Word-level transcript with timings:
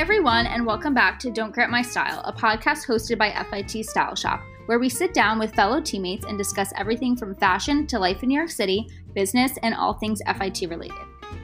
Everyone, 0.00 0.46
and 0.46 0.64
welcome 0.64 0.94
back 0.94 1.18
to 1.18 1.30
Don't 1.30 1.52
Grant 1.52 1.70
My 1.70 1.82
Style, 1.82 2.22
a 2.24 2.32
podcast 2.32 2.86
hosted 2.86 3.18
by 3.18 3.32
FIT 3.50 3.84
Style 3.84 4.14
Shop, 4.14 4.40
where 4.64 4.78
we 4.78 4.88
sit 4.88 5.12
down 5.12 5.38
with 5.38 5.54
fellow 5.54 5.78
teammates 5.78 6.24
and 6.24 6.38
discuss 6.38 6.72
everything 6.74 7.14
from 7.14 7.34
fashion 7.34 7.86
to 7.88 7.98
life 7.98 8.22
in 8.22 8.30
New 8.30 8.34
York 8.34 8.48
City, 8.48 8.88
business, 9.14 9.58
and 9.62 9.74
all 9.74 9.92
things 9.92 10.22
FIT 10.38 10.70
related. 10.70 10.96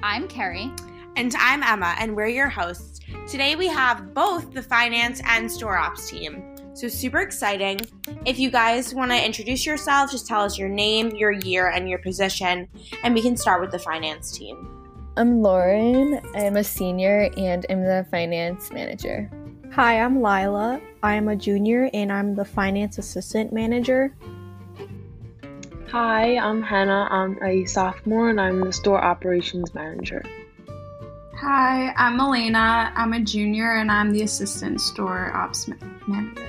I'm 0.02 0.26
Carrie. 0.26 0.72
And 1.16 1.34
I'm 1.38 1.62
Emma, 1.62 1.96
and 1.98 2.16
we're 2.16 2.28
your 2.28 2.48
hosts. 2.48 3.00
Today 3.28 3.56
we 3.56 3.66
have 3.66 4.14
both 4.14 4.50
the 4.54 4.62
finance 4.62 5.20
and 5.26 5.52
store 5.52 5.76
ops 5.76 6.08
team. 6.08 6.56
So, 6.72 6.88
super 6.88 7.18
exciting. 7.18 7.80
If 8.24 8.38
you 8.38 8.50
guys 8.50 8.94
want 8.94 9.10
to 9.10 9.22
introduce 9.22 9.66
yourselves, 9.66 10.12
just 10.12 10.26
tell 10.26 10.40
us 10.40 10.56
your 10.56 10.70
name, 10.70 11.10
your 11.10 11.32
year, 11.32 11.68
and 11.68 11.90
your 11.90 11.98
position, 11.98 12.68
and 13.04 13.12
we 13.12 13.20
can 13.20 13.36
start 13.36 13.60
with 13.60 13.70
the 13.70 13.78
finance 13.78 14.32
team. 14.32 14.85
I'm 15.18 15.40
Lauren. 15.40 16.20
I'm 16.34 16.58
a 16.58 16.64
senior 16.64 17.30
and 17.38 17.64
I'm 17.70 17.80
the 17.82 18.06
finance 18.10 18.70
manager. 18.70 19.30
Hi, 19.72 19.98
I'm 20.02 20.16
Lila. 20.20 20.78
I 21.02 21.14
am 21.14 21.28
a 21.28 21.36
junior 21.36 21.88
and 21.94 22.12
I'm 22.12 22.34
the 22.34 22.44
finance 22.44 22.98
assistant 22.98 23.50
manager. 23.50 24.14
Hi, 25.90 26.36
I'm 26.36 26.60
Hannah. 26.62 27.08
I'm 27.10 27.42
a 27.42 27.64
sophomore 27.64 28.28
and 28.28 28.38
I'm 28.38 28.60
the 28.60 28.74
store 28.74 29.02
operations 29.02 29.74
manager. 29.74 30.22
Hi, 31.36 31.94
I'm 31.96 32.20
Elena. 32.20 32.92
I'm 32.94 33.14
a 33.14 33.20
junior 33.20 33.76
and 33.76 33.90
I'm 33.90 34.12
the 34.12 34.20
assistant 34.20 34.82
store 34.82 35.34
ops 35.34 35.66
manager. 36.06 36.46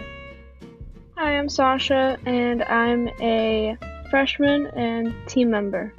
Hi, 1.16 1.38
I'm 1.38 1.47
Sasha 1.47 2.17
and 2.25 2.63
I'm 2.63 3.08
a 3.22 3.77
freshman 4.09 4.67
and 4.75 5.13
team 5.30 5.52
member. 5.52 5.94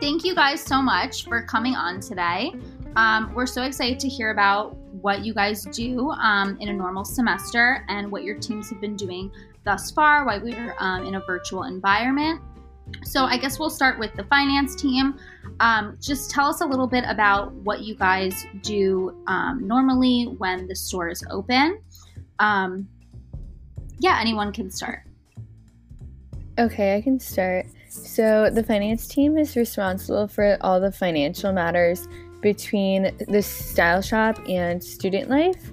Thank 0.00 0.24
you 0.24 0.32
guys 0.32 0.62
so 0.62 0.80
much 0.80 1.24
for 1.24 1.42
coming 1.42 1.74
on 1.74 1.98
today. 1.98 2.52
Um, 2.94 3.34
we're 3.34 3.46
so 3.46 3.64
excited 3.64 3.98
to 3.98 4.08
hear 4.08 4.30
about 4.30 4.76
what 4.76 5.24
you 5.24 5.34
guys 5.34 5.64
do 5.64 6.10
um, 6.12 6.56
in 6.60 6.68
a 6.68 6.72
normal 6.72 7.04
semester 7.04 7.84
and 7.88 8.10
what 8.10 8.22
your 8.22 8.38
teams 8.38 8.70
have 8.70 8.80
been 8.80 8.94
doing 8.94 9.28
thus 9.64 9.90
far 9.90 10.24
while 10.24 10.40
we're 10.40 10.76
um, 10.78 11.04
in 11.04 11.16
a 11.16 11.20
virtual 11.20 11.64
environment. 11.64 12.40
So, 13.02 13.24
I 13.24 13.36
guess 13.38 13.58
we'll 13.58 13.70
start 13.70 13.98
with 13.98 14.14
the 14.14 14.22
finance 14.24 14.76
team. 14.76 15.18
Um, 15.58 15.98
just 16.00 16.30
tell 16.30 16.46
us 16.46 16.60
a 16.60 16.66
little 16.66 16.86
bit 16.86 17.04
about 17.08 17.52
what 17.54 17.80
you 17.80 17.96
guys 17.96 18.46
do 18.62 19.20
um, 19.26 19.66
normally 19.66 20.26
when 20.38 20.68
the 20.68 20.76
store 20.76 21.08
is 21.08 21.24
open. 21.28 21.82
Um, 22.38 22.88
yeah, 23.98 24.18
anyone 24.20 24.52
can 24.52 24.70
start. 24.70 25.00
Okay, 26.56 26.96
I 26.96 27.00
can 27.00 27.18
start. 27.18 27.66
So, 28.04 28.50
the 28.50 28.62
finance 28.62 29.06
team 29.06 29.36
is 29.38 29.56
responsible 29.56 30.28
for 30.28 30.56
all 30.60 30.80
the 30.80 30.92
financial 30.92 31.52
matters 31.52 32.08
between 32.40 33.10
the 33.28 33.42
style 33.42 34.02
shop 34.02 34.40
and 34.48 34.82
student 34.82 35.28
life. 35.28 35.72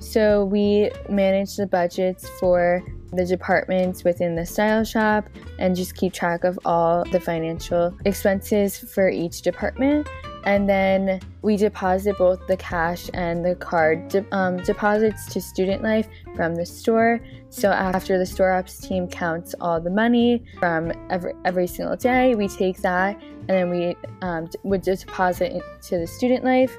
So, 0.00 0.44
we 0.44 0.90
manage 1.08 1.56
the 1.56 1.66
budgets 1.66 2.28
for 2.40 2.82
the 3.12 3.24
departments 3.24 4.04
within 4.04 4.34
the 4.34 4.44
style 4.44 4.84
shop 4.84 5.28
and 5.58 5.74
just 5.74 5.96
keep 5.96 6.12
track 6.12 6.44
of 6.44 6.58
all 6.64 7.04
the 7.10 7.20
financial 7.20 7.96
expenses 8.04 8.78
for 8.78 9.08
each 9.08 9.42
department. 9.42 10.06
And 10.48 10.66
then 10.66 11.20
we 11.42 11.58
deposit 11.58 12.16
both 12.16 12.46
the 12.46 12.56
cash 12.56 13.10
and 13.12 13.44
the 13.44 13.54
card 13.54 14.08
de- 14.08 14.24
um, 14.34 14.56
deposits 14.62 15.26
to 15.34 15.42
Student 15.42 15.82
Life 15.82 16.08
from 16.34 16.54
the 16.54 16.64
store. 16.64 17.20
So 17.50 17.68
after 17.70 18.16
the 18.16 18.24
store 18.24 18.52
ops 18.52 18.78
team 18.78 19.08
counts 19.08 19.54
all 19.60 19.78
the 19.78 19.90
money 19.90 20.42
from 20.58 20.90
every, 21.10 21.34
every 21.44 21.66
single 21.66 21.96
day, 21.96 22.34
we 22.34 22.48
take 22.48 22.78
that 22.78 23.20
and 23.20 23.48
then 23.48 23.68
we 23.68 23.94
um, 24.22 24.48
would 24.62 24.80
deposit 24.80 25.54
it 25.56 25.62
to 25.82 25.98
the 25.98 26.06
Student 26.06 26.44
Life. 26.44 26.74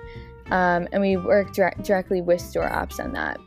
Um, 0.50 0.88
and 0.92 1.00
we 1.00 1.17
work 1.17 1.54
dire- 1.54 1.76
directly 1.83 2.22
with 2.22 2.42
store 2.42 2.73
ops 2.73 3.00
on 3.00 3.14
that. 3.14 3.39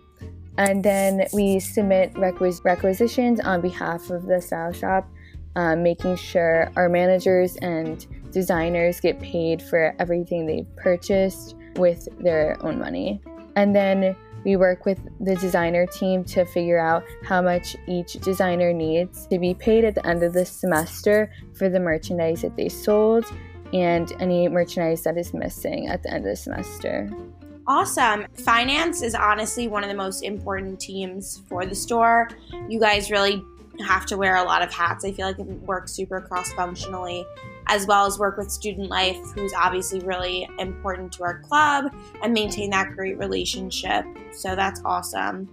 And 0.56 0.84
then 0.84 1.26
we 1.32 1.58
submit 1.58 2.14
requis- 2.14 2.64
requisitions 2.64 3.40
on 3.40 3.60
behalf 3.60 4.08
of 4.10 4.26
the 4.26 4.40
style 4.40 4.72
shop, 4.72 5.10
um, 5.56 5.82
making 5.82 6.14
sure 6.14 6.70
our 6.76 6.88
managers 6.88 7.56
and 7.56 8.06
designers 8.32 9.00
get 9.00 9.20
paid 9.20 9.62
for 9.62 9.94
everything 9.98 10.46
they've 10.46 10.76
purchased 10.76 11.54
with 11.76 12.08
their 12.18 12.56
own 12.64 12.78
money. 12.78 13.20
And 13.56 13.74
then 13.74 14.16
we 14.44 14.56
work 14.56 14.84
with 14.84 14.98
the 15.20 15.36
designer 15.36 15.86
team 15.86 16.24
to 16.24 16.44
figure 16.44 16.78
out 16.78 17.04
how 17.24 17.40
much 17.40 17.76
each 17.86 18.14
designer 18.14 18.72
needs 18.72 19.26
to 19.26 19.38
be 19.38 19.54
paid 19.54 19.84
at 19.84 19.94
the 19.94 20.04
end 20.06 20.22
of 20.22 20.32
the 20.32 20.44
semester 20.44 21.32
for 21.54 21.68
the 21.68 21.78
merchandise 21.78 22.42
that 22.42 22.56
they 22.56 22.68
sold 22.68 23.24
and 23.72 24.12
any 24.20 24.48
merchandise 24.48 25.02
that 25.02 25.16
is 25.16 25.32
missing 25.32 25.88
at 25.88 26.02
the 26.02 26.10
end 26.10 26.24
of 26.26 26.30
the 26.30 26.36
semester. 26.36 27.08
Awesome. 27.66 28.26
Finance 28.34 29.02
is 29.02 29.14
honestly 29.14 29.68
one 29.68 29.84
of 29.84 29.88
the 29.88 29.96
most 29.96 30.22
important 30.22 30.80
teams 30.80 31.42
for 31.48 31.64
the 31.64 31.74
store. 31.74 32.28
You 32.68 32.80
guys 32.80 33.10
really 33.10 33.44
have 33.86 34.04
to 34.06 34.16
wear 34.16 34.36
a 34.36 34.42
lot 34.42 34.62
of 34.62 34.72
hats. 34.72 35.04
I 35.04 35.12
feel 35.12 35.26
like 35.26 35.38
it 35.38 35.46
works 35.46 35.92
super 35.92 36.20
cross 36.20 36.52
functionally, 36.52 37.24
as 37.72 37.86
well 37.86 38.04
as 38.04 38.18
work 38.18 38.36
with 38.36 38.50
Student 38.50 38.90
Life, 38.90 39.16
who's 39.34 39.54
obviously 39.54 40.00
really 40.00 40.46
important 40.58 41.10
to 41.14 41.22
our 41.22 41.38
club, 41.40 41.90
and 42.22 42.34
maintain 42.34 42.68
that 42.68 42.92
great 42.92 43.16
relationship. 43.16 44.04
So 44.32 44.54
that's 44.54 44.82
awesome. 44.84 45.48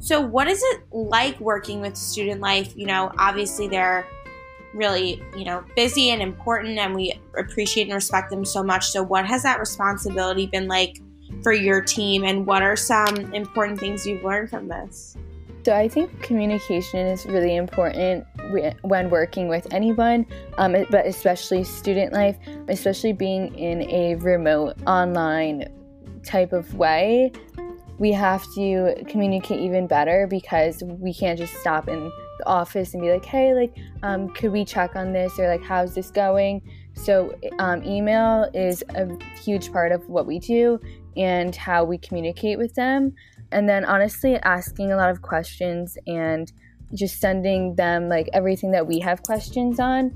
So, 0.00 0.20
what 0.20 0.48
is 0.48 0.60
it 0.62 0.82
like 0.90 1.38
working 1.38 1.80
with 1.80 1.96
Student 1.96 2.40
Life? 2.40 2.72
You 2.76 2.86
know, 2.86 3.12
obviously 3.18 3.68
they're 3.68 4.04
really, 4.74 5.22
you 5.36 5.44
know, 5.44 5.64
busy 5.76 6.10
and 6.10 6.20
important, 6.20 6.76
and 6.76 6.92
we 6.92 7.20
appreciate 7.38 7.84
and 7.84 7.94
respect 7.94 8.30
them 8.30 8.44
so 8.44 8.64
much. 8.64 8.90
So, 8.90 9.04
what 9.04 9.24
has 9.26 9.44
that 9.44 9.60
responsibility 9.60 10.46
been 10.46 10.66
like 10.66 11.00
for 11.44 11.52
your 11.52 11.80
team, 11.80 12.24
and 12.24 12.46
what 12.46 12.62
are 12.62 12.74
some 12.74 13.32
important 13.32 13.78
things 13.78 14.04
you've 14.04 14.24
learned 14.24 14.50
from 14.50 14.66
this? 14.66 15.16
So 15.64 15.76
I 15.76 15.88
think 15.88 16.22
communication 16.22 17.06
is 17.06 17.26
really 17.26 17.56
important 17.56 18.24
when 18.82 19.10
working 19.10 19.48
with 19.48 19.66
anyone, 19.72 20.24
um, 20.56 20.72
but 20.90 21.06
especially 21.06 21.64
student 21.64 22.14
life, 22.14 22.38
especially 22.68 23.12
being 23.12 23.54
in 23.56 23.82
a 23.90 24.14
remote 24.16 24.76
online 24.86 25.70
type 26.24 26.52
of 26.52 26.74
way. 26.74 27.32
We 27.98 28.10
have 28.12 28.42
to 28.54 28.94
communicate 29.08 29.60
even 29.60 29.86
better 29.86 30.26
because 30.26 30.82
we 30.82 31.12
can't 31.12 31.38
just 31.38 31.54
stop 31.56 31.88
in 31.88 32.10
the 32.38 32.46
office 32.46 32.94
and 32.94 33.02
be 33.02 33.12
like, 33.12 33.26
"Hey, 33.26 33.52
like, 33.52 33.76
um, 34.02 34.30
could 34.30 34.52
we 34.52 34.64
check 34.64 34.96
on 34.96 35.12
this?" 35.12 35.38
or 35.38 35.46
like, 35.46 35.62
"How's 35.62 35.94
this 35.94 36.10
going?" 36.10 36.62
So 36.94 37.34
um, 37.58 37.84
email 37.84 38.48
is 38.54 38.82
a 38.94 39.06
huge 39.42 39.70
part 39.70 39.92
of 39.92 40.08
what 40.08 40.26
we 40.26 40.38
do 40.38 40.80
and 41.16 41.54
how 41.54 41.84
we 41.84 41.98
communicate 41.98 42.56
with 42.56 42.74
them 42.74 43.14
and 43.52 43.68
then 43.68 43.84
honestly 43.84 44.36
asking 44.36 44.92
a 44.92 44.96
lot 44.96 45.10
of 45.10 45.22
questions 45.22 45.96
and 46.06 46.52
just 46.94 47.20
sending 47.20 47.74
them 47.76 48.08
like 48.08 48.28
everything 48.32 48.72
that 48.72 48.86
we 48.86 48.98
have 49.00 49.22
questions 49.22 49.78
on. 49.78 50.12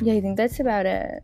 Yeah, 0.00 0.14
I 0.14 0.20
think 0.20 0.36
that's 0.36 0.60
about 0.60 0.86
it. 0.86 1.22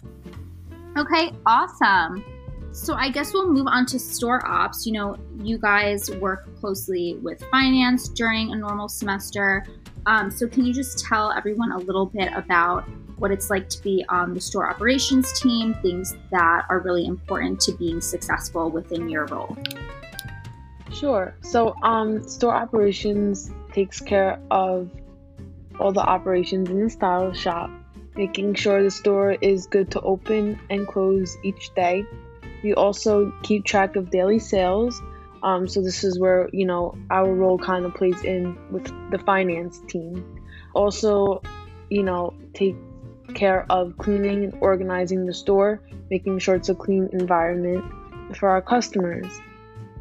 Okay, 0.96 1.32
awesome. 1.46 2.24
So 2.72 2.94
I 2.94 3.08
guess 3.08 3.32
we'll 3.32 3.50
move 3.50 3.66
on 3.66 3.86
to 3.86 3.98
store 3.98 4.46
ops. 4.46 4.86
You 4.86 4.92
know, 4.92 5.16
you 5.42 5.58
guys 5.58 6.10
work 6.16 6.54
closely 6.60 7.16
with 7.22 7.42
finance 7.50 8.08
during 8.08 8.52
a 8.52 8.56
normal 8.56 8.88
semester. 8.88 9.66
Um, 10.06 10.30
so 10.30 10.46
can 10.46 10.64
you 10.64 10.72
just 10.72 11.04
tell 11.04 11.32
everyone 11.32 11.72
a 11.72 11.78
little 11.78 12.06
bit 12.06 12.30
about 12.34 12.84
what 13.18 13.30
it's 13.30 13.50
like 13.50 13.68
to 13.68 13.82
be 13.82 14.04
on 14.08 14.32
the 14.32 14.40
store 14.40 14.70
operations 14.70 15.38
team, 15.40 15.74
things 15.82 16.16
that 16.30 16.66
are 16.68 16.80
really 16.80 17.06
important 17.06 17.60
to 17.60 17.72
being 17.72 18.00
successful 18.00 18.70
within 18.70 19.08
your 19.08 19.26
role? 19.26 19.56
Sure. 20.92 21.34
So, 21.42 21.74
um, 21.82 22.26
store 22.28 22.54
operations 22.54 23.50
takes 23.72 24.00
care 24.00 24.40
of 24.50 24.90
all 25.78 25.92
the 25.92 26.00
operations 26.00 26.70
in 26.70 26.82
the 26.82 26.90
style 26.90 27.32
shop, 27.32 27.70
making 28.16 28.54
sure 28.54 28.82
the 28.82 28.90
store 28.90 29.32
is 29.32 29.66
good 29.66 29.90
to 29.92 30.00
open 30.00 30.58
and 30.70 30.86
close 30.86 31.36
each 31.44 31.74
day. 31.74 32.04
We 32.62 32.74
also 32.74 33.32
keep 33.42 33.64
track 33.64 33.96
of 33.96 34.10
daily 34.10 34.38
sales. 34.38 35.00
Um, 35.42 35.68
so 35.68 35.80
this 35.80 36.02
is 36.02 36.18
where 36.18 36.48
you 36.52 36.66
know 36.66 36.98
our 37.10 37.32
role 37.32 37.58
kind 37.58 37.84
of 37.84 37.94
plays 37.94 38.24
in 38.24 38.58
with 38.72 38.90
the 39.10 39.18
finance 39.18 39.80
team. 39.86 40.42
Also, 40.74 41.42
you 41.90 42.02
know, 42.02 42.34
take 42.54 42.76
care 43.34 43.66
of 43.70 43.96
cleaning 43.98 44.44
and 44.44 44.54
organizing 44.60 45.26
the 45.26 45.34
store, 45.34 45.80
making 46.10 46.40
sure 46.40 46.56
it's 46.56 46.70
a 46.70 46.74
clean 46.74 47.08
environment 47.12 47.84
for 48.34 48.48
our 48.48 48.60
customers 48.60 49.40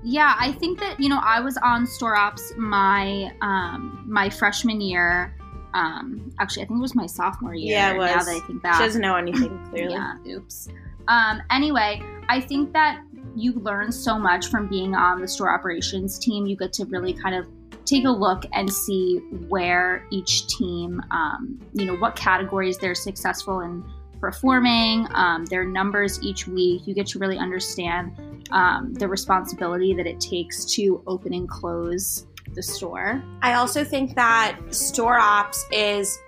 yeah, 0.10 0.36
I 0.40 0.54
think 0.54 0.80
that 0.80 0.98
you 1.02 1.10
know 1.10 1.20
I 1.22 1.42
was 1.42 1.58
on 1.58 1.86
store 1.86 2.16
ops 2.16 2.54
my 2.58 3.30
um, 3.42 4.06
my 4.08 4.30
freshman 4.30 4.80
year. 4.80 5.36
Um, 5.74 6.34
actually, 6.40 6.64
I 6.64 6.66
think 6.68 6.78
it 6.78 6.82
was 6.82 6.96
my 6.96 7.06
sophomore 7.06 7.54
year. 7.54 7.74
Yeah, 7.74 7.92
it 7.92 7.98
was. 7.98 8.16
Now 8.16 8.24
that 8.24 8.42
I 8.42 8.48
think 8.48 8.64
back, 8.64 8.76
she 8.78 8.84
doesn't 8.84 9.02
know 9.02 9.18
anything 9.18 9.60
clearly. 9.70 9.94
yeah, 9.94 10.16
oops. 10.26 10.70
Um, 11.10 11.42
anyway, 11.52 12.02
I 12.30 12.40
think 12.40 12.72
that 12.72 13.02
you 13.36 13.54
learn 13.56 13.92
so 13.92 14.18
much 14.18 14.48
from 14.48 14.68
being 14.68 14.96
on 14.96 15.20
the 15.20 15.28
store 15.28 15.54
operations 15.54 16.18
team. 16.18 16.48
You 16.48 16.56
get 16.56 16.72
to 16.74 16.86
really 16.86 17.12
kind 17.12 17.36
of 17.36 17.46
take 17.84 18.06
a 18.06 18.10
look 18.10 18.44
and 18.54 18.72
see 18.72 19.18
where 19.50 20.08
each 20.10 20.48
team, 20.48 21.02
um, 21.12 21.60
you 21.74 21.86
know, 21.86 21.98
what 21.98 22.16
categories 22.16 22.78
they're 22.78 22.96
successful 22.96 23.60
in 23.60 23.84
performing, 24.20 25.08
um, 25.14 25.46
their 25.46 25.66
numbers 25.66 26.22
each 26.22 26.48
week. 26.48 26.86
You 26.86 26.94
get 26.94 27.08
to 27.08 27.20
really 27.20 27.38
understand 27.38 28.46
um, 28.52 28.94
the 28.94 29.08
responsibility 29.08 29.94
that 29.94 30.08
it 30.08 30.20
takes 30.20 30.66
to 30.76 31.02
open 31.08 31.34
and 31.34 31.48
close 31.48 32.28
the 32.54 32.64
store. 32.64 33.22
I 33.42 33.54
also 33.54 33.84
think 33.84 34.16
that 34.16 34.58
store 34.70 35.20
ops 35.20 35.66
is 35.72 36.20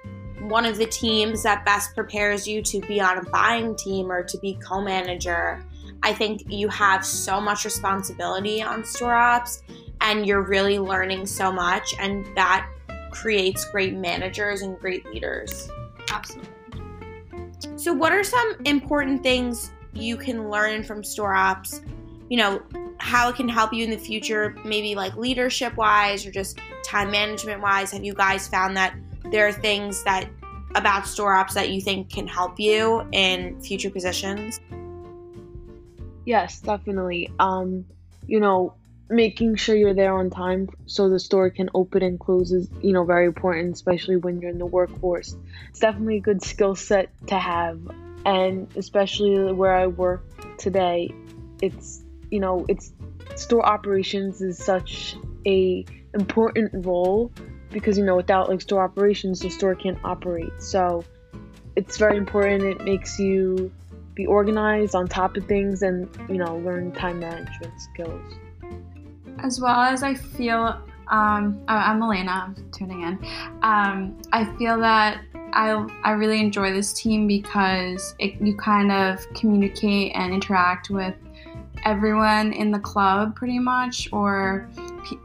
one 0.41 0.65
of 0.65 0.77
the 0.77 0.85
teams 0.85 1.43
that 1.43 1.65
best 1.65 1.93
prepares 1.95 2.47
you 2.47 2.61
to 2.61 2.79
be 2.81 3.01
on 3.01 3.17
a 3.17 3.29
buying 3.29 3.75
team 3.75 4.11
or 4.11 4.23
to 4.23 4.37
be 4.39 4.55
co 4.55 4.81
manager. 4.81 5.63
I 6.03 6.13
think 6.13 6.43
you 6.47 6.69
have 6.69 7.05
so 7.05 7.41
much 7.41 7.65
responsibility 7.65 8.61
on 8.61 8.85
store 8.85 9.15
ops 9.15 9.63
and 10.01 10.25
you're 10.25 10.43
really 10.43 10.79
learning 10.79 11.25
so 11.25 11.51
much, 11.51 11.93
and 11.99 12.25
that 12.35 12.69
creates 13.11 13.69
great 13.71 13.95
managers 13.95 14.61
and 14.61 14.79
great 14.79 15.05
leaders. 15.07 15.69
Absolutely. 16.11 16.58
So, 17.75 17.93
what 17.93 18.11
are 18.11 18.23
some 18.23 18.55
important 18.65 19.23
things 19.23 19.71
you 19.93 20.17
can 20.17 20.49
learn 20.49 20.83
from 20.83 21.03
store 21.03 21.33
ops? 21.33 21.81
You 22.29 22.37
know, 22.37 22.61
how 22.99 23.29
it 23.29 23.35
can 23.35 23.49
help 23.49 23.73
you 23.73 23.83
in 23.83 23.89
the 23.89 23.97
future, 23.97 24.55
maybe 24.63 24.95
like 24.95 25.15
leadership 25.15 25.75
wise 25.75 26.25
or 26.25 26.31
just 26.31 26.59
time 26.83 27.11
management 27.11 27.61
wise? 27.61 27.91
Have 27.91 28.03
you 28.03 28.13
guys 28.13 28.47
found 28.47 28.77
that 28.77 28.93
there 29.31 29.47
are 29.47 29.51
things 29.51 30.03
that 30.03 30.29
about 30.75 31.07
store 31.07 31.33
ops 31.33 31.53
that 31.55 31.69
you 31.69 31.81
think 31.81 32.11
can 32.11 32.27
help 32.27 32.59
you 32.59 33.07
in 33.11 33.59
future 33.61 33.89
positions? 33.89 34.59
Yes, 36.25 36.59
definitely. 36.59 37.31
Um, 37.39 37.85
you 38.27 38.39
know, 38.39 38.75
making 39.09 39.55
sure 39.55 39.75
you're 39.75 39.93
there 39.93 40.13
on 40.13 40.29
time 40.29 40.69
so 40.85 41.09
the 41.09 41.19
store 41.19 41.49
can 41.49 41.69
open 41.73 42.03
and 42.03 42.19
close 42.19 42.51
is, 42.51 42.69
you 42.81 42.93
know, 42.93 43.03
very 43.03 43.25
important, 43.25 43.73
especially 43.73 44.17
when 44.17 44.39
you're 44.39 44.51
in 44.51 44.59
the 44.59 44.65
workforce. 44.65 45.35
It's 45.69 45.79
definitely 45.79 46.17
a 46.17 46.21
good 46.21 46.43
skill 46.43 46.75
set 46.75 47.09
to 47.27 47.37
have, 47.37 47.79
and 48.25 48.67
especially 48.75 49.51
where 49.51 49.75
I 49.75 49.87
work 49.87 50.23
today, 50.57 51.11
it's 51.61 52.03
you 52.29 52.39
know, 52.39 52.65
it's 52.69 52.93
store 53.35 53.65
operations 53.65 54.41
is 54.41 54.63
such 54.63 55.15
a 55.45 55.85
important 56.13 56.85
role 56.85 57.31
because 57.71 57.97
you 57.97 58.05
know 58.05 58.15
without 58.15 58.49
like 58.49 58.61
store 58.61 58.83
operations 58.83 59.39
the 59.39 59.49
store 59.49 59.73
can't 59.73 59.97
operate. 60.03 60.53
So 60.59 61.03
it's 61.75 61.97
very 61.97 62.17
important. 62.17 62.63
It 62.63 62.83
makes 62.83 63.17
you 63.17 63.71
be 64.13 64.27
organized 64.27 64.93
on 64.93 65.07
top 65.07 65.35
of 65.37 65.45
things 65.45 65.81
and 65.81 66.07
you 66.29 66.37
know 66.37 66.57
learn 66.57 66.91
time 66.91 67.19
management 67.19 67.73
skills 67.79 68.33
as 69.43 69.59
well 69.59 69.79
as 69.79 70.03
i 70.03 70.13
feel 70.13 70.81
um, 71.07 71.59
i'm 71.67 72.01
elena 72.01 72.53
tuning 72.71 73.01
in. 73.01 73.17
Um, 73.61 74.17
i 74.31 74.45
feel 74.57 74.77
that 74.79 75.21
I, 75.51 75.87
I 76.03 76.11
really 76.11 76.39
enjoy 76.39 76.71
this 76.71 76.93
team 76.93 77.25
because 77.25 78.13
it, 78.19 78.39
you 78.39 78.55
kind 78.55 78.91
of 78.91 79.25
communicate 79.33 80.11
and 80.15 80.31
interact 80.31 80.91
with 80.91 81.15
everyone 81.85 82.53
in 82.53 82.71
the 82.71 82.79
club 82.79 83.35
pretty 83.35 83.59
much 83.59 84.09
or 84.11 84.69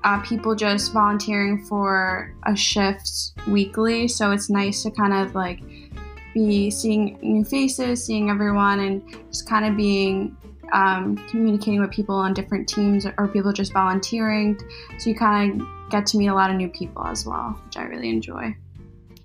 uh, 0.04 0.20
people 0.22 0.54
just 0.54 0.92
volunteering 0.92 1.64
for 1.64 2.34
a 2.44 2.56
shift 2.56 3.32
weekly. 3.48 4.08
So 4.08 4.30
it's 4.30 4.48
nice 4.48 4.82
to 4.84 4.90
kind 4.90 5.12
of 5.12 5.34
like 5.34 5.60
be 6.32 6.70
seeing 6.70 7.16
new 7.22 7.44
faces 7.44 8.04
seeing 8.04 8.28
everyone 8.28 8.80
and 8.80 9.02
just 9.30 9.48
kind 9.48 9.64
of 9.64 9.76
being 9.76 10.36
um, 10.72 11.16
communicating 11.28 11.80
with 11.80 11.90
people 11.90 12.14
on 12.14 12.34
different 12.34 12.68
teams 12.68 13.06
or 13.06 13.28
people 13.28 13.52
just 13.52 13.72
volunteering 13.72 14.58
so 14.98 15.10
you 15.10 15.16
kind 15.16 15.60
of 15.60 15.66
get 15.90 16.06
to 16.06 16.18
meet 16.18 16.28
a 16.28 16.34
lot 16.34 16.50
of 16.50 16.56
new 16.56 16.68
people 16.68 17.04
as 17.06 17.26
well 17.26 17.58
which 17.66 17.76
i 17.76 17.82
really 17.82 18.10
enjoy 18.10 18.54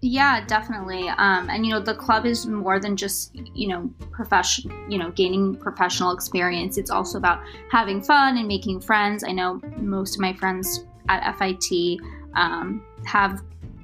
yeah, 0.01 0.45
definitely. 0.45 1.09
Um, 1.09 1.49
and 1.49 1.65
you 1.65 1.73
know, 1.73 1.79
the 1.79 1.93
club 1.93 2.25
is 2.25 2.45
more 2.45 2.79
than 2.79 2.95
just 2.95 3.35
you 3.35 3.67
know 3.67 3.89
profession, 4.11 4.71
you 4.89 4.97
know, 4.97 5.11
gaining 5.11 5.55
professional 5.55 6.11
experience. 6.11 6.77
It's 6.77 6.89
also 6.89 7.17
about 7.17 7.43
having 7.69 8.01
fun 8.01 8.37
and 8.37 8.47
making 8.47 8.79
friends. 8.79 9.23
I 9.25 9.31
know 9.31 9.59
most 9.77 10.15
of 10.15 10.21
my 10.21 10.33
friends 10.33 10.85
at 11.09 11.37
FIT 11.37 11.99
um, 12.35 12.85
have 13.05 13.41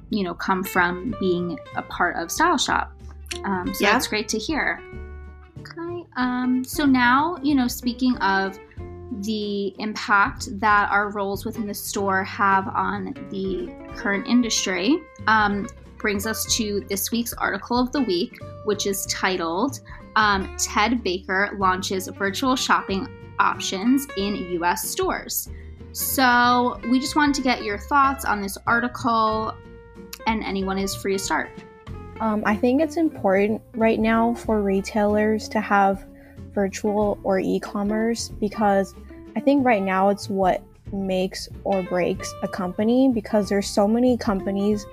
you 0.08 0.24
know 0.24 0.32
come 0.32 0.64
from 0.64 1.14
being 1.20 1.58
a 1.74 1.82
part 1.82 2.16
of 2.16 2.30
Style 2.30 2.56
Shop. 2.56 2.92
Um, 3.44 3.74
so 3.74 3.84
yeah. 3.84 3.92
that's 3.92 4.06
great 4.06 4.28
to 4.28 4.38
hear. 4.38 4.80
Um, 6.16 6.64
so 6.64 6.84
now 6.84 7.36
you 7.42 7.54
know, 7.54 7.68
speaking 7.68 8.16
of 8.18 8.58
the 9.22 9.74
impact 9.78 10.48
that 10.60 10.90
our 10.90 11.10
roles 11.10 11.44
within 11.44 11.66
the 11.66 11.74
store 11.74 12.24
have 12.24 12.68
on 12.68 13.14
the 13.30 13.72
current 13.96 14.26
industry. 14.26 14.98
Um, 15.26 15.66
brings 15.98 16.26
us 16.26 16.44
to 16.56 16.84
this 16.88 17.10
week's 17.10 17.32
article 17.32 17.78
of 17.78 17.90
the 17.92 18.02
week, 18.02 18.38
which 18.64 18.86
is 18.86 19.06
titled 19.06 19.80
um, 20.14 20.54
Ted 20.58 21.02
Baker 21.02 21.50
Launches 21.58 22.08
Virtual 22.08 22.56
Shopping 22.56 23.08
Options 23.38 24.06
in 24.16 24.36
US 24.62 24.88
Stores. 24.88 25.48
So, 25.92 26.78
we 26.90 27.00
just 27.00 27.16
wanted 27.16 27.34
to 27.36 27.42
get 27.42 27.64
your 27.64 27.78
thoughts 27.78 28.24
on 28.24 28.42
this 28.42 28.58
article, 28.66 29.54
and 30.26 30.44
anyone 30.44 30.78
is 30.78 30.94
free 30.94 31.14
to 31.14 31.18
start. 31.18 31.50
Um, 32.20 32.42
I 32.46 32.56
think 32.56 32.80
it's 32.80 32.96
important 32.96 33.60
right 33.74 34.00
now 34.00 34.34
for 34.34 34.62
retailers 34.62 35.48
to 35.50 35.60
have 35.60 36.06
virtual 36.54 37.18
or 37.22 37.38
e 37.38 37.60
commerce 37.60 38.30
because 38.40 38.94
I 39.36 39.40
think 39.40 39.64
right 39.64 39.82
now 39.82 40.08
it's 40.08 40.30
what 40.30 40.62
makes 40.92 41.48
or 41.64 41.82
breaks 41.82 42.32
a 42.42 42.48
company 42.48 43.10
because 43.12 43.48
there's 43.48 43.66
so 43.66 43.86
many 43.86 44.16
companies 44.16 44.86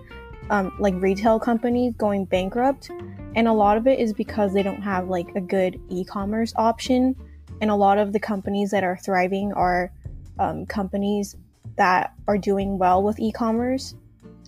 um, 0.50 0.76
like 0.80 0.94
retail 0.96 1.40
companies 1.40 1.94
going 1.96 2.26
bankrupt. 2.26 2.92
And 3.36 3.48
a 3.48 3.54
lot 3.54 3.78
of 3.78 3.88
it 3.88 4.00
is 4.00 4.14
because 4.14 4.54
they 4.54 4.62
don't 4.62 4.82
have 4.82 5.08
like 5.08 5.34
a 5.36 5.42
good 5.42 5.80
e-commerce 5.90 6.54
option. 6.58 7.16
And 7.62 7.72
a 7.72 7.76
lot 7.76 7.98
of 7.98 8.12
the 8.12 8.20
companies 8.20 8.72
that 8.72 8.84
are 8.84 8.98
thriving 8.98 9.54
are 9.54 9.92
um, 10.40 10.66
companies 10.66 11.38
that 11.78 12.14
are 12.28 12.38
doing 12.38 12.78
well 12.78 13.02
with 13.02 13.20
e-commerce 13.20 13.96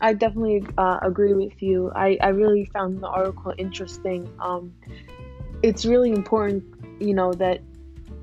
i 0.02 0.14
definitely 0.14 0.66
uh, 0.78 1.00
agree 1.02 1.34
with 1.34 1.62
you. 1.62 1.92
I, 1.96 2.18
I 2.22 2.30
really 2.30 2.66
found 2.66 3.02
the 3.02 3.08
article 3.08 3.54
interesting. 3.58 4.30
Um, 4.40 4.74
it's 5.64 5.86
really 5.86 6.12
important 6.12 6.64
you 7.00 7.14
know 7.14 7.34
that 7.34 7.62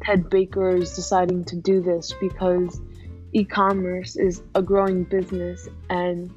ted 0.02 0.30
baker 0.30 0.76
is 0.76 0.94
deciding 0.94 1.44
to 1.44 1.56
do 1.56 1.80
this 1.80 2.14
because 2.20 2.80
e-commerce 3.32 4.16
is 4.16 4.42
a 4.54 4.62
growing 4.62 5.04
business 5.04 5.68
and 5.88 6.32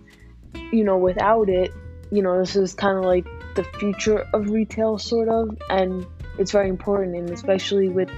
you 0.72 0.84
know, 0.84 0.98
without 0.98 1.50
it, 1.50 1.74
you 2.12 2.22
know, 2.22 2.40
this 2.40 2.56
is 2.56 2.74
kind 2.74 2.98
of 2.98 3.06
like 3.06 3.26
the 3.56 3.64
future 3.64 4.26
of 4.34 4.50
retail, 4.50 4.98
sort 4.98 5.30
of, 5.30 5.58
and 5.70 6.06
it's 6.38 6.52
very 6.52 6.70
important, 6.70 7.16
and 7.16 7.30
especially 7.30 7.90
with 7.90 8.10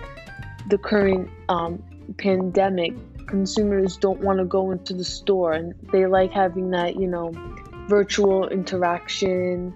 the 0.70 0.78
current 0.78 1.30
um, 1.50 1.84
pandemic, 2.18 2.94
consumers 3.28 3.98
don't 3.98 4.22
want 4.22 4.40
to 4.40 4.46
go 4.46 4.72
into 4.72 4.94
the 4.94 5.04
store, 5.04 5.54
and 5.54 5.74
they 5.92 6.06
like 6.06 6.32
having 6.32 6.72
that, 6.72 6.96
you 6.96 7.08
know, 7.08 7.32
virtual 7.88 8.48
interaction. 8.48 9.74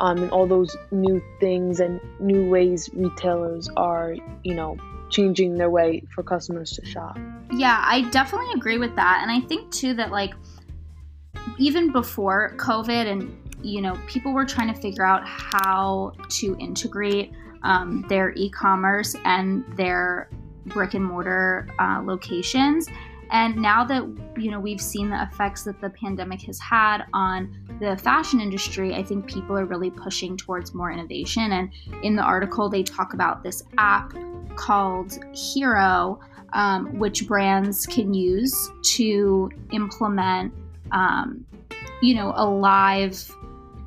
Um, 0.00 0.24
and 0.24 0.30
all 0.32 0.46
those 0.46 0.76
new 0.90 1.22
things 1.38 1.78
and 1.78 2.00
new 2.18 2.50
ways 2.50 2.90
retailers 2.92 3.68
are, 3.76 4.16
you 4.42 4.54
know, 4.54 4.76
changing 5.08 5.54
their 5.54 5.70
way 5.70 6.02
for 6.12 6.24
customers 6.24 6.72
to 6.72 6.84
shop. 6.84 7.16
Yeah, 7.52 7.80
I 7.86 8.02
definitely 8.10 8.52
agree 8.56 8.78
with 8.78 8.96
that. 8.96 9.20
And 9.22 9.30
I 9.30 9.46
think 9.46 9.70
too 9.70 9.94
that 9.94 10.10
like 10.10 10.34
even 11.58 11.92
before 11.92 12.56
COVID, 12.56 13.06
and 13.06 13.36
you 13.62 13.80
know, 13.80 13.98
people 14.08 14.32
were 14.32 14.44
trying 14.44 14.72
to 14.72 14.80
figure 14.80 15.06
out 15.06 15.22
how 15.26 16.12
to 16.30 16.56
integrate 16.58 17.32
um, 17.62 18.04
their 18.08 18.32
e-commerce 18.36 19.14
and 19.24 19.64
their 19.76 20.28
brick 20.66 20.94
and 20.94 21.04
mortar 21.04 21.68
uh, 21.78 22.02
locations. 22.02 22.88
And 23.30 23.56
now 23.56 23.84
that 23.84 24.02
you 24.36 24.50
know 24.50 24.60
we've 24.60 24.80
seen 24.80 25.10
the 25.10 25.22
effects 25.22 25.64
that 25.64 25.80
the 25.80 25.90
pandemic 25.90 26.42
has 26.42 26.58
had 26.60 27.04
on 27.12 27.56
the 27.80 27.96
fashion 27.96 28.40
industry, 28.40 28.94
I 28.94 29.02
think 29.02 29.26
people 29.26 29.58
are 29.58 29.64
really 29.64 29.90
pushing 29.90 30.36
towards 30.36 30.74
more 30.74 30.92
innovation. 30.92 31.52
And 31.52 31.70
in 32.02 32.16
the 32.16 32.22
article, 32.22 32.68
they 32.68 32.82
talk 32.82 33.14
about 33.14 33.42
this 33.42 33.64
app 33.78 34.14
called 34.56 35.18
Hero, 35.34 36.20
um, 36.52 36.98
which 36.98 37.26
brands 37.26 37.86
can 37.86 38.14
use 38.14 38.70
to 38.94 39.50
implement 39.72 40.52
um, 40.92 41.44
you 42.00 42.14
know, 42.14 42.32
a 42.36 42.46
live 42.46 43.34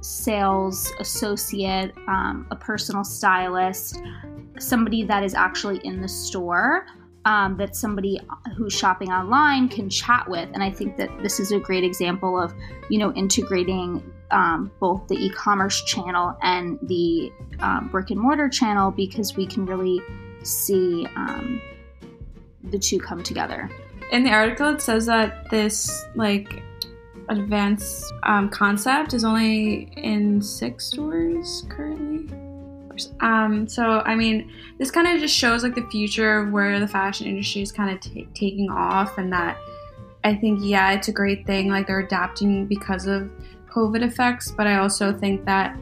sales 0.02 0.92
associate, 1.00 1.94
um, 2.08 2.48
a 2.52 2.56
personal 2.56 3.04
stylist, 3.04 4.02
somebody 4.60 5.04
that 5.04 5.24
is 5.24 5.34
actually 5.34 5.80
in 5.84 6.02
the 6.02 6.08
store. 6.08 6.86
Um, 7.26 7.58
that 7.58 7.76
somebody 7.76 8.22
who's 8.56 8.72
shopping 8.72 9.12
online 9.12 9.68
can 9.68 9.90
chat 9.90 10.30
with. 10.30 10.48
And 10.54 10.64
I 10.64 10.72
think 10.72 10.96
that 10.96 11.10
this 11.22 11.42
is 11.42 11.52
a 11.52 11.60
great 11.60 11.84
example 11.84 12.42
of, 12.42 12.54
you 12.90 13.00
know, 13.00 13.12
integrating 13.16 14.02
um, 14.32 14.72
both 14.80 15.08
the 15.10 15.16
e-commerce 15.16 15.84
channel 15.84 16.38
and 16.42 16.80
the 16.84 17.30
um, 17.60 17.90
brick 17.90 18.12
and 18.12 18.20
mortar 18.22 18.48
channel 18.48 18.92
because 18.92 19.36
we 19.36 19.46
can 19.46 19.66
really 19.66 20.00
see 20.44 21.06
um, 21.18 21.62
the 22.64 22.80
two 22.80 23.00
come 23.00 23.24
together. 23.24 23.70
In 24.12 24.24
the 24.24 24.32
article, 24.32 24.74
it 24.74 24.82
says 24.82 25.06
that 25.08 25.50
this 25.50 26.06
like 26.16 26.64
advanced 27.30 28.14
um, 28.24 28.50
concept 28.50 29.14
is 29.14 29.26
only 29.26 29.92
in 29.98 30.42
six 30.42 30.86
stores 30.86 31.66
currently. 31.70 32.17
Um, 33.20 33.68
so, 33.68 34.02
I 34.06 34.16
mean, 34.16 34.52
this 34.78 34.92
kind 34.92 35.08
of 35.08 35.20
just 35.20 35.36
shows 35.36 35.64
like 35.64 35.76
the 35.76 35.88
future 35.90 36.40
of 36.40 36.52
where 36.52 36.80
the 36.80 36.88
fashion 36.88 37.28
industry 37.28 37.62
is 37.62 37.72
kind 37.72 37.92
of 37.92 38.00
t- 38.00 38.28
taking 38.34 38.70
off, 38.70 39.18
and 39.18 39.32
that 39.34 39.58
I 40.24 40.36
think, 40.36 40.60
yeah, 40.64 40.92
it's 40.92 41.08
a 41.08 41.14
great 41.14 41.46
thing. 41.46 41.70
Like 41.70 41.88
they're 41.88 42.00
adapting 42.00 42.66
because 42.66 43.08
of 43.08 43.30
COVID 43.70 44.04
effects, 44.04 44.52
but 44.52 44.68
I 44.68 44.78
also 44.78 45.18
think 45.18 45.46
that 45.46 45.78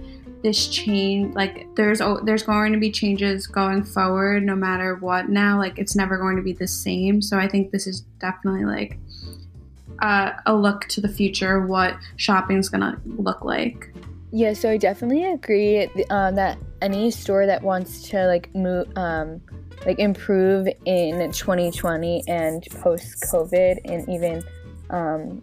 this 0.46 0.68
change 0.68 1.34
like 1.34 1.68
there's 1.76 2.00
there's 2.22 2.44
going 2.44 2.72
to 2.72 2.78
be 2.78 2.92
changes 2.92 3.48
going 3.48 3.84
forward 3.84 4.44
no 4.44 4.56
matter 4.56 4.94
what 4.94 5.28
now 5.28 5.58
like 5.58 5.80
it's 5.80 5.96
never 5.96 6.20
going 6.20 6.36
to 6.36 6.42
be 6.44 6.54
the 6.54 6.68
same 6.68 7.20
so 7.20 7.40
i 7.40 7.48
think 7.48 7.72
this 7.72 7.88
is 7.88 8.02
definitely 8.20 8.64
like 8.64 9.00
uh, 10.04 10.34
a 10.46 10.54
look 10.54 10.86
to 10.86 11.02
the 11.02 11.08
future 11.08 11.66
what 11.66 11.98
shopping 12.18 12.58
is 12.58 12.70
going 12.70 12.82
to 12.82 12.96
look 13.18 13.44
like 13.44 13.92
yeah 14.32 14.54
so 14.54 14.70
i 14.70 14.78
definitely 14.78 15.24
agree 15.24 15.90
um, 16.12 16.36
that 16.36 16.60
any 16.86 17.12
store 17.12 17.46
that 17.46 17.62
wants 17.64 18.10
to 18.10 18.28
like 18.28 18.54
move 18.54 18.88
um, 18.98 19.42
like 19.86 20.00
improve 20.00 20.68
in 20.86 21.32
2020 21.32 22.24
and 22.28 22.66
post 22.80 23.24
covid 23.24 23.80
and 23.86 24.08
even 24.08 24.44
um, 24.92 25.42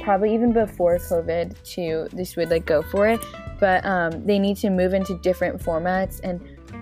probably 0.00 0.32
even 0.34 0.52
before 0.52 0.98
covid 0.98 1.54
too 1.62 2.08
this 2.12 2.36
would 2.36 2.50
like 2.50 2.64
go 2.64 2.82
for 2.82 3.06
it. 3.06 3.20
But 3.60 3.84
um, 3.84 4.24
they 4.24 4.38
need 4.38 4.56
to 4.58 4.70
move 4.70 4.94
into 4.94 5.18
different 5.18 5.60
formats 5.60 6.20
and 6.22 6.40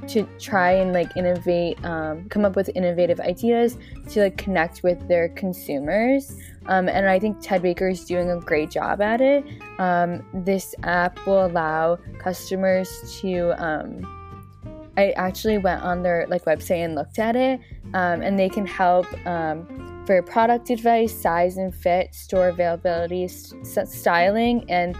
to 0.08 0.28
try 0.38 0.72
and 0.72 0.92
like 0.92 1.16
innovate 1.16 1.82
um, 1.84 2.28
come 2.28 2.44
up 2.44 2.56
with 2.56 2.70
innovative 2.74 3.20
ideas 3.20 3.76
to 4.10 4.22
like 4.22 4.36
connect 4.36 4.82
with 4.82 5.06
their 5.08 5.28
consumers. 5.30 6.38
Um, 6.66 6.88
and 6.88 7.08
i 7.08 7.18
think 7.18 7.36
ted 7.40 7.62
baker 7.62 7.88
is 7.88 8.04
doing 8.04 8.30
a 8.30 8.40
great 8.40 8.70
job 8.70 9.00
at 9.00 9.20
it. 9.20 9.44
Um, 9.78 10.24
this 10.32 10.74
app 10.82 11.24
will 11.26 11.46
allow 11.46 11.98
customers 12.18 12.88
to 13.20 13.50
um, 13.62 14.04
i 14.96 15.10
actually 15.10 15.58
went 15.58 15.82
on 15.82 16.02
their 16.02 16.26
like 16.28 16.44
website 16.44 16.84
and 16.84 16.94
looked 16.94 17.18
at 17.18 17.36
it 17.36 17.60
um, 17.94 18.22
and 18.22 18.38
they 18.38 18.48
can 18.48 18.66
help 18.66 19.06
um, 19.26 20.04
for 20.06 20.22
product 20.22 20.70
advice 20.70 21.14
size 21.14 21.56
and 21.56 21.74
fit 21.74 22.14
store 22.14 22.48
availability 22.48 23.28
st- 23.28 23.88
styling 23.88 24.64
and 24.70 24.96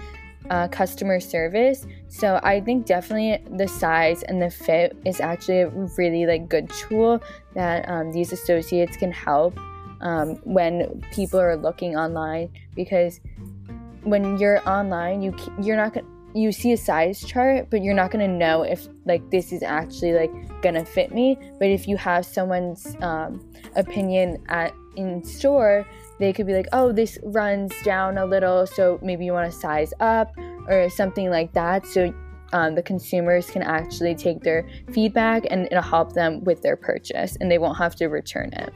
uh, 0.51 0.69
customer 0.69 1.21
service. 1.21 1.87
So 2.09 2.41
I 2.43 2.61
think 2.61 2.87
definitely 2.87 3.43
the 3.57 3.69
size 3.69 4.23
and 4.25 4.41
the 4.41 4.51
fit 4.51 4.97
is 5.05 5.21
actually 5.21 5.61
a 5.61 5.69
really 5.69 6.27
like 6.27 6.49
good 6.49 6.71
tool 6.71 7.23
that 7.55 7.89
um, 7.89 8.13
these 8.13 8.33
associates 8.33 8.97
can 8.97 9.13
help 9.13 9.59
um, 10.01 10.37
when 10.45 11.03
people 11.13 11.41
are 11.41 11.57
looking 11.57 11.97
online 11.97 12.51
because 12.75 13.21
when 14.03 14.39
you're 14.39 14.67
online 14.69 15.21
you 15.21 15.35
you're 15.61 15.77
not 15.77 15.93
gonna 15.93 16.07
you 16.35 16.53
see 16.53 16.73
a 16.73 16.77
size 16.77 17.25
chart 17.25 17.69
but 17.71 17.83
you're 17.83 17.95
not 17.95 18.11
to 18.11 18.29
know 18.31 18.63
if 18.63 18.87
like 19.07 19.29
this 19.31 19.53
is 19.53 19.63
actually 19.63 20.13
like 20.13 20.31
gonna 20.61 20.85
fit 20.85 21.13
me 21.13 21.37
but 21.59 21.69
if 21.69 21.89
you 21.89 21.97
have 21.97 22.25
someone's 22.27 22.95
um, 23.01 23.41
opinion 23.75 24.43
at 24.49 24.73
in 24.97 25.25
store 25.25 25.87
they 26.19 26.33
could 26.33 26.47
be 26.47 26.55
like, 26.55 26.69
oh, 26.73 26.93
this 26.93 27.19
runs 27.23 27.73
down 27.83 28.19
a 28.19 28.25
little, 28.25 28.67
so 28.67 28.99
maybe 29.03 29.25
you 29.25 29.33
want 29.33 29.51
to 29.51 29.59
size 29.59 29.93
up 30.01 30.35
or 30.69 30.89
something 30.89 31.31
like 31.31 31.53
that. 31.53 31.87
So 31.87 32.15
um, 32.53 32.75
the 32.75 32.83
consumers 32.83 33.51
can 33.51 33.63
actually 33.63 34.15
take 34.15 34.41
their 34.41 34.67
feedback 34.93 35.47
and 35.51 35.67
it'll 35.67 35.83
help 35.83 36.13
them 36.13 36.43
with 36.45 36.63
their 36.63 36.77
purchase 36.77 37.37
and 37.41 37.51
they 37.51 37.59
won't 37.59 37.77
have 37.79 37.97
to 37.97 38.07
return 38.07 38.53
it. 38.53 38.73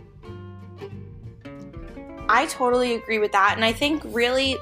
I 2.29 2.47
totally 2.47 2.95
agree 2.95 3.19
with 3.19 3.33
that. 3.33 3.55
And 3.57 3.65
I 3.65 3.73
think, 3.73 4.03
really, 4.05 4.57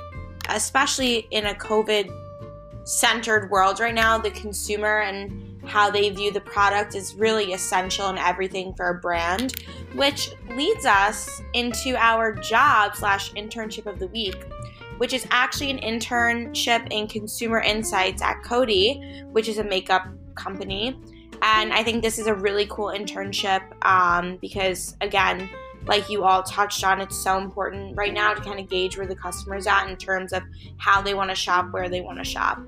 especially 0.49 1.27
in 1.31 1.47
a 1.47 1.55
COVID 1.55 2.11
centered 2.85 3.51
world 3.51 3.79
right 3.81 3.95
now, 3.95 4.17
the 4.17 4.31
consumer 4.31 5.01
and 5.01 5.48
how 5.69 5.91
they 5.91 6.11
view 6.11 6.33
the 6.33 6.41
product 6.41 6.95
is 6.95 7.15
really 7.15 7.53
essential 7.53 8.09
in 8.09 8.19
everything 8.19 8.75
for 8.75 8.89
a 8.89 8.95
brand, 8.95 9.63
which 9.95 10.31
leads 10.51 10.87
us 10.87 11.43
into 11.55 11.97
our 11.97 12.35
job 12.35 12.97
slash 12.97 13.33
internship 13.35 13.87
of 13.87 13.99
the 13.99 14.09
week, 14.09 14.45
which 14.99 15.13
is 15.13 15.27
actually 15.31 15.71
an 15.71 15.79
internship 15.79 16.87
in 16.91 17.07
consumer 17.07 17.61
insights 17.61 18.23
at 18.23 18.43
Coty, 18.43 19.25
which 19.33 19.49
is 19.49 19.59
a 19.59 19.65
makeup 19.65 20.09
company. 20.35 20.99
And 21.43 21.73
I 21.73 21.85
think 21.85 22.03
this 22.03 22.19
is 22.19 22.27
a 22.27 22.35
really 22.35 22.67
cool 22.67 22.89
internship 22.89 23.63
um, 23.85 24.39
because, 24.41 24.97
again, 25.01 25.49
like 25.87 26.11
you 26.11 26.25
all 26.25 26.43
touched 26.43 26.85
on, 26.85 27.01
it's 27.01 27.17
so 27.17 27.39
important 27.39 27.97
right 27.97 28.13
now 28.13 28.35
to 28.35 28.41
kind 28.41 28.59
of 28.59 28.69
gauge 28.69 28.99
where 28.99 29.07
the 29.07 29.15
customer's 29.15 29.67
at 29.67 29.89
in 29.89 29.97
terms 29.97 30.33
of 30.33 30.43
how 30.77 31.01
they 31.01 31.15
want 31.15 31.31
to 31.31 31.37
shop, 31.37 31.73
where 31.73 31.89
they 31.89 32.01
want 32.01 32.19
to 32.19 32.25
shop. 32.25 32.61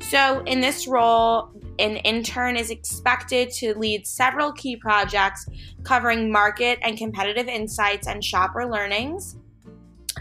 So, 0.00 0.42
in 0.46 0.60
this 0.60 0.86
role, 0.86 1.50
an 1.80 1.96
intern 1.98 2.56
is 2.56 2.70
expected 2.70 3.50
to 3.52 3.74
lead 3.74 4.06
several 4.06 4.52
key 4.52 4.76
projects 4.76 5.46
covering 5.82 6.30
market 6.30 6.78
and 6.82 6.96
competitive 6.96 7.48
insights 7.48 8.06
and 8.06 8.22
shopper 8.22 8.66
learnings. 8.66 9.36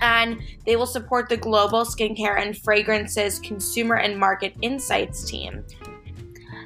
And 0.02 0.42
they 0.66 0.76
will 0.76 0.86
support 0.86 1.28
the 1.28 1.38
global 1.38 1.84
skincare 1.84 2.42
and 2.42 2.58
fragrances 2.58 3.40
consumer 3.40 3.96
and 3.96 4.18
market 4.18 4.56
insights 4.62 5.30
team. 5.30 5.66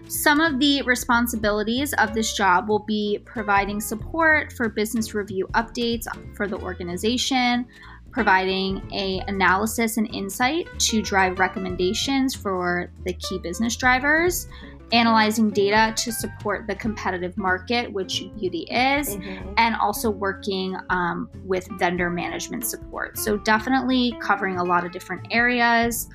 Some 0.07 0.41
of 0.41 0.59
the 0.59 0.81
responsibilities 0.83 1.93
of 1.93 2.13
this 2.13 2.33
job 2.33 2.67
will 2.67 2.83
be 2.85 3.19
providing 3.25 3.79
support 3.81 4.53
for 4.53 4.69
business 4.69 5.15
review 5.15 5.47
updates 5.53 6.05
for 6.35 6.47
the 6.47 6.57
organization, 6.57 7.65
providing 8.13 8.82
a 8.93 9.22
analysis 9.27 9.98
and 9.98 10.13
insight 10.13 10.67
to 10.79 11.01
drive 11.01 11.39
recommendations 11.39 12.34
for 12.36 12.91
the 13.05 13.13
key 13.13 13.39
business 13.39 13.75
drivers 13.75 14.48
analyzing 14.93 15.50
data 15.50 15.91
to 15.98 16.12
support 16.12 16.67
the 16.67 16.75
competitive 16.75 17.36
market, 17.36 17.91
which 17.91 18.25
beauty 18.39 18.67
is, 18.70 19.15
mm-hmm. 19.15 19.53
and 19.58 19.75
also 19.77 20.10
working 20.10 20.77
um, 20.89 21.29
with 21.43 21.67
vendor 21.79 22.12
management 22.12 22.63
support. 22.63 23.17
So, 23.17 23.38
definitely 23.38 24.15
covering 24.22 24.58
a 24.58 24.63
lot 24.63 24.86
of 24.86 24.91
different 24.91 25.27
areas. 25.32 26.08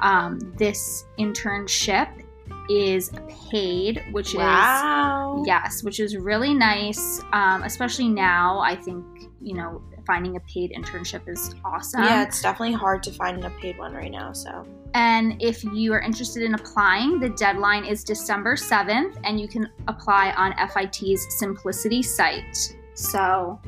Um, 0.00 0.38
this 0.58 1.06
internship 1.18 2.22
is 2.68 3.10
paid, 3.50 4.04
which 4.12 4.34
wow. 4.34 5.38
is 5.40 5.46
yes, 5.46 5.82
which 5.82 5.98
is 5.98 6.16
really 6.16 6.52
nice, 6.52 7.22
um, 7.32 7.62
especially 7.62 8.08
now. 8.08 8.58
I 8.58 8.76
think 8.76 9.04
you 9.40 9.54
know 9.54 9.82
finding 10.06 10.36
a 10.36 10.40
paid 10.40 10.72
internship 10.72 11.28
is 11.28 11.54
awesome. 11.64 12.02
Yeah, 12.02 12.22
it's 12.22 12.40
definitely 12.40 12.74
hard 12.74 13.02
to 13.04 13.12
find 13.12 13.44
a 13.44 13.50
paid 13.50 13.78
one 13.78 13.92
right 13.92 14.10
now. 14.10 14.32
So, 14.32 14.66
and 14.94 15.40
if 15.42 15.62
you 15.64 15.92
are 15.92 16.00
interested 16.00 16.42
in 16.42 16.54
applying, 16.54 17.18
the 17.18 17.28
deadline 17.30 17.84
is 17.84 18.04
December 18.04 18.54
7th, 18.54 19.20
and 19.24 19.40
you 19.40 19.48
can 19.48 19.68
apply 19.88 20.32
on 20.32 20.54
FIT's 20.68 21.42
Symplicity 21.42 22.04
site. 22.04 22.76
So, 22.94 23.60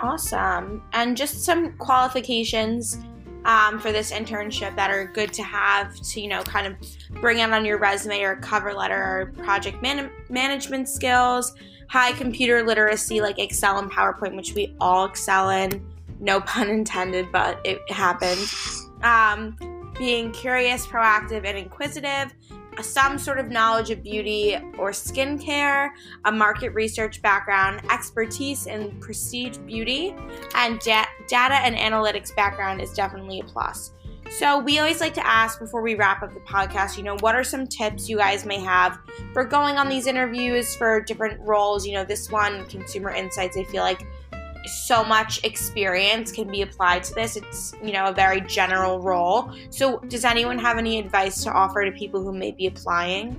awesome. 0.00 0.82
And 0.92 1.16
just 1.16 1.44
some 1.44 1.72
qualifications 1.78 2.98
um, 3.44 3.78
for 3.78 3.92
this 3.92 4.12
internship 4.12 4.76
that 4.76 4.90
are 4.90 5.06
good 5.06 5.32
to 5.34 5.42
have 5.42 5.94
to, 6.00 6.20
you 6.20 6.28
know, 6.28 6.42
kind 6.42 6.66
of 6.66 7.20
bring 7.20 7.40
out 7.40 7.52
on 7.52 7.64
your 7.64 7.78
resume 7.78 8.22
or 8.22 8.36
cover 8.36 8.72
letter 8.72 8.94
or 8.94 9.32
project 9.42 9.82
man- 9.82 10.10
management 10.28 10.88
skills 10.88 11.54
high 11.92 12.12
computer 12.12 12.62
literacy 12.62 13.20
like 13.20 13.38
Excel 13.38 13.78
and 13.78 13.92
PowerPoint, 13.92 14.34
which 14.34 14.54
we 14.54 14.74
all 14.80 15.04
excel 15.04 15.50
in. 15.50 15.86
No 16.20 16.40
pun 16.40 16.70
intended, 16.70 17.30
but 17.30 17.60
it 17.66 17.78
happened. 17.90 18.40
Um, 19.02 19.92
being 19.98 20.32
curious, 20.32 20.86
proactive, 20.86 21.44
and 21.44 21.58
inquisitive, 21.58 22.32
some 22.80 23.18
sort 23.18 23.38
of 23.38 23.50
knowledge 23.50 23.90
of 23.90 24.02
beauty 24.02 24.56
or 24.78 24.92
skincare, 24.92 25.90
a 26.24 26.32
market 26.32 26.70
research 26.70 27.20
background, 27.20 27.82
expertise 27.90 28.66
in 28.66 28.98
prestige 28.98 29.58
beauty, 29.58 30.14
and 30.54 30.80
da- 30.80 31.04
data 31.26 31.56
and 31.56 31.76
analytics 31.76 32.34
background 32.34 32.80
is 32.80 32.94
definitely 32.94 33.40
a 33.40 33.44
plus. 33.44 33.92
So, 34.38 34.58
we 34.58 34.78
always 34.78 35.00
like 35.00 35.12
to 35.14 35.26
ask 35.26 35.58
before 35.58 35.82
we 35.82 35.94
wrap 35.94 36.22
up 36.22 36.32
the 36.32 36.40
podcast, 36.40 36.96
you 36.96 37.02
know, 37.02 37.16
what 37.20 37.34
are 37.34 37.44
some 37.44 37.66
tips 37.66 38.08
you 38.08 38.16
guys 38.16 38.46
may 38.46 38.58
have 38.60 38.98
for 39.34 39.44
going 39.44 39.76
on 39.76 39.90
these 39.90 40.06
interviews 40.06 40.74
for 40.74 41.02
different 41.02 41.38
roles? 41.40 41.86
You 41.86 41.94
know, 41.94 42.04
this 42.04 42.30
one, 42.30 42.64
Consumer 42.66 43.10
Insights, 43.10 43.58
I 43.58 43.64
feel 43.64 43.82
like 43.82 44.06
so 44.64 45.04
much 45.04 45.44
experience 45.44 46.32
can 46.32 46.50
be 46.50 46.62
applied 46.62 47.04
to 47.04 47.14
this. 47.14 47.36
It's, 47.36 47.74
you 47.84 47.92
know, 47.92 48.06
a 48.06 48.12
very 48.12 48.40
general 48.40 49.00
role. 49.00 49.52
So, 49.68 49.98
does 49.98 50.24
anyone 50.24 50.58
have 50.58 50.78
any 50.78 50.98
advice 50.98 51.44
to 51.44 51.52
offer 51.52 51.84
to 51.84 51.92
people 51.92 52.22
who 52.22 52.32
may 52.32 52.52
be 52.52 52.66
applying? 52.66 53.36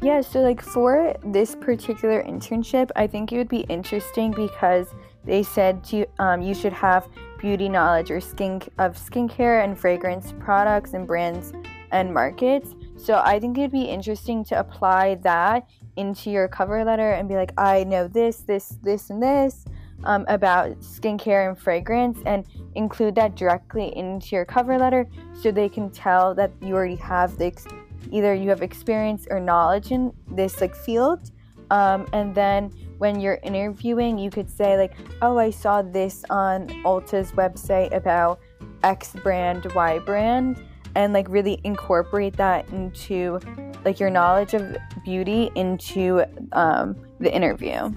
Yeah, 0.00 0.22
so 0.22 0.40
like 0.40 0.62
for 0.62 1.14
this 1.24 1.54
particular 1.54 2.22
internship, 2.22 2.90
I 2.96 3.06
think 3.06 3.32
it 3.32 3.36
would 3.36 3.48
be 3.50 3.66
interesting 3.68 4.30
because 4.30 4.94
they 5.24 5.42
said 5.42 5.84
to, 5.84 6.06
um, 6.18 6.40
you 6.40 6.54
should 6.54 6.72
have 6.72 7.06
beauty 7.38 7.68
knowledge 7.68 8.10
or 8.10 8.20
skin 8.20 8.62
of 8.78 8.96
skincare 8.96 9.62
and 9.64 9.78
fragrance 9.78 10.32
products 10.38 10.94
and 10.94 11.06
brands 11.06 11.52
and 11.92 12.12
markets. 12.12 12.74
So 12.96 13.22
I 13.24 13.38
think 13.38 13.58
it'd 13.58 13.72
be 13.72 13.84
interesting 13.84 14.44
to 14.46 14.58
apply 14.58 15.16
that 15.16 15.68
into 15.96 16.30
your 16.30 16.48
cover 16.48 16.84
letter 16.84 17.12
and 17.12 17.28
be 17.28 17.34
like, 17.34 17.52
I 17.56 17.84
know 17.84 18.08
this, 18.08 18.38
this, 18.38 18.78
this, 18.82 19.10
and 19.10 19.22
this 19.22 19.64
um, 20.04 20.24
about 20.28 20.78
skincare 20.80 21.48
and 21.48 21.58
fragrance, 21.58 22.18
and 22.26 22.44
include 22.74 23.14
that 23.14 23.34
directly 23.34 23.96
into 23.96 24.36
your 24.36 24.44
cover 24.44 24.78
letter 24.78 25.06
so 25.40 25.50
they 25.50 25.68
can 25.68 25.90
tell 25.90 26.34
that 26.34 26.50
you 26.60 26.74
already 26.74 26.96
have 26.96 27.38
the 27.38 27.46
ex- 27.46 27.66
either 28.10 28.34
you 28.34 28.48
have 28.50 28.62
experience 28.62 29.26
or 29.30 29.40
knowledge 29.40 29.90
in 29.90 30.12
this 30.30 30.60
like 30.60 30.74
field. 30.74 31.30
Um, 31.70 32.06
and 32.12 32.34
then 32.34 32.70
when 32.98 33.20
you're 33.20 33.38
interviewing, 33.42 34.18
you 34.18 34.30
could 34.30 34.50
say 34.50 34.76
like, 34.76 34.94
"Oh, 35.22 35.38
I 35.38 35.50
saw 35.50 35.82
this 35.82 36.24
on 36.30 36.68
Ulta's 36.84 37.32
website 37.32 37.94
about 37.94 38.40
X 38.82 39.12
brand, 39.22 39.70
Y 39.74 39.98
brand," 40.00 40.62
and 40.94 41.12
like 41.12 41.28
really 41.28 41.60
incorporate 41.64 42.36
that 42.36 42.68
into 42.70 43.40
like 43.84 44.00
your 44.00 44.10
knowledge 44.10 44.54
of 44.54 44.76
beauty 45.04 45.50
into 45.54 46.24
um, 46.52 46.96
the 47.20 47.34
interview. 47.34 47.92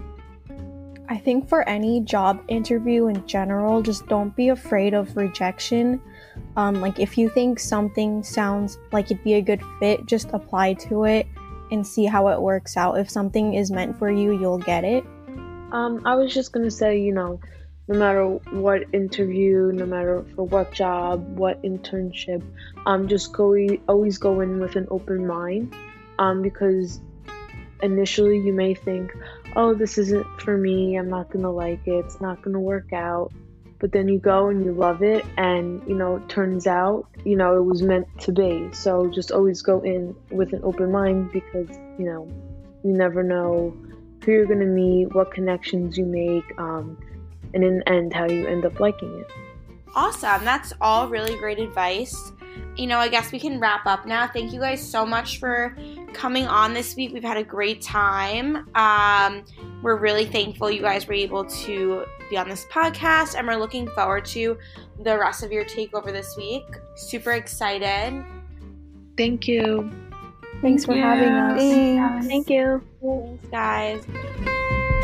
I 1.11 1.17
think 1.17 1.49
for 1.49 1.67
any 1.67 2.01
job 2.01 2.39
interview 2.49 3.07
in 3.07 3.25
general, 3.25 3.81
just 3.81 4.05
don't 4.07 4.35
be 4.35 4.49
afraid 4.49 4.93
of 4.93 5.17
rejection. 5.17 5.99
Um, 6.55 6.81
like 6.81 6.99
if 6.99 7.17
you 7.17 7.29
think 7.29 7.59
something 7.59 8.21
sounds 8.21 8.77
like 8.91 9.05
it'd 9.05 9.23
be 9.23 9.33
a 9.33 9.41
good 9.41 9.61
fit, 9.79 10.05
just 10.05 10.29
apply 10.33 10.73
to 10.75 11.05
it 11.05 11.27
and 11.71 11.85
see 11.85 12.05
how 12.05 12.27
it 12.29 12.41
works 12.41 12.77
out. 12.77 12.97
If 12.97 13.09
something 13.09 13.53
is 13.53 13.71
meant 13.71 13.97
for 13.99 14.11
you, 14.11 14.37
you'll 14.39 14.57
get 14.57 14.83
it. 14.83 15.03
Um, 15.71 16.01
I 16.05 16.15
was 16.15 16.33
just 16.33 16.51
gonna 16.51 16.71
say, 16.71 16.99
you 16.99 17.13
know, 17.13 17.39
no 17.87 17.97
matter 17.97 18.25
what 18.25 18.83
interview, 18.93 19.71
no 19.73 19.85
matter 19.85 20.23
for 20.35 20.43
what 20.43 20.71
job, 20.71 21.37
what 21.37 21.61
internship, 21.63 22.43
um, 22.85 23.07
just 23.07 23.33
go 23.33 23.55
always 23.87 24.17
go 24.17 24.41
in 24.41 24.59
with 24.59 24.75
an 24.75 24.87
open 24.91 25.25
mind, 25.25 25.73
um, 26.19 26.41
because 26.41 27.01
initially 27.81 28.39
you 28.39 28.53
may 28.53 28.73
think, 28.73 29.11
oh, 29.55 29.73
this 29.73 29.97
isn't 29.97 30.25
for 30.41 30.57
me. 30.57 30.97
I'm 30.97 31.09
not 31.09 31.31
gonna 31.31 31.51
like 31.51 31.87
it. 31.87 32.05
It's 32.05 32.21
not 32.21 32.41
gonna 32.41 32.59
work 32.59 32.93
out. 32.93 33.31
But 33.79 33.93
then 33.93 34.09
you 34.09 34.19
go 34.19 34.49
and 34.49 34.63
you 34.65 34.73
love 34.73 35.01
it, 35.01 35.25
and 35.37 35.81
you 35.87 35.95
know, 35.95 36.17
it 36.17 36.27
turns 36.27 36.67
out, 36.67 37.07
you 37.23 37.35
know, 37.35 37.57
it 37.57 37.63
was 37.63 37.81
meant 37.81 38.07
to 38.21 38.31
be. 38.31 38.69
So 38.73 39.09
just 39.09 39.31
always 39.31 39.61
go 39.61 39.81
in 39.81 40.15
with 40.31 40.53
an 40.53 40.61
open 40.63 40.91
mind 40.91 41.31
because 41.31 41.69
you 41.97 42.05
know, 42.05 42.27
you 42.83 42.91
never 42.91 43.23
know 43.23 43.75
who 44.23 44.31
you're 44.31 44.45
gonna 44.45 44.65
meet, 44.65 45.13
what 45.15 45.31
connections 45.31 45.97
you 45.97 46.05
make, 46.05 46.59
um, 46.59 46.97
and 47.53 47.63
in 47.63 47.79
the 47.79 47.89
end, 47.89 48.13
how 48.13 48.25
you 48.25 48.47
end 48.47 48.65
up 48.65 48.79
liking 48.79 49.19
it. 49.19 49.31
Awesome. 49.95 50.45
That's 50.45 50.73
all 50.81 51.07
really 51.07 51.35
great 51.37 51.59
advice. 51.59 52.31
You 52.75 52.87
know, 52.87 52.97
I 52.97 53.09
guess 53.09 53.31
we 53.31 53.39
can 53.39 53.59
wrap 53.59 53.85
up 53.85 54.05
now. 54.05 54.27
Thank 54.27 54.53
you 54.53 54.59
guys 54.59 54.81
so 54.81 55.05
much 55.05 55.39
for 55.39 55.75
coming 56.13 56.47
on 56.47 56.73
this 56.73 56.95
week. 56.95 57.13
We've 57.13 57.23
had 57.23 57.37
a 57.37 57.43
great 57.43 57.81
time. 57.81 58.69
Um, 58.75 59.43
we're 59.81 59.97
really 59.97 60.25
thankful 60.25 60.71
you 60.71 60.81
guys 60.81 61.07
were 61.07 61.13
able 61.13 61.45
to 61.45 62.05
be 62.29 62.37
on 62.37 62.47
this 62.47 62.65
podcast, 62.71 63.37
and 63.37 63.47
we're 63.47 63.57
looking 63.57 63.87
forward 63.89 64.25
to 64.25 64.57
the 65.03 65.17
rest 65.17 65.43
of 65.43 65.51
your 65.51 65.65
takeover 65.65 66.11
this 66.11 66.35
week. 66.37 66.63
Super 66.95 67.33
excited. 67.33 68.23
Thank 69.17 69.47
you. 69.47 69.91
Thanks 70.61 70.85
for 70.85 70.93
having 70.93 71.29
us. 71.29 71.59
Thanks. 71.59 72.27
Thank 72.27 72.49
you. 72.49 72.81
Thanks, 73.01 73.47
guys. 73.49 74.95